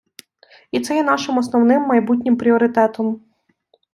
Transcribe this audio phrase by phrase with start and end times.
[0.71, 3.21] І це є нашим основним майбутнім пріоритетом.